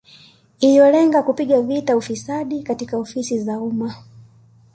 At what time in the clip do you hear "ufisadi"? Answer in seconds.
1.97-2.63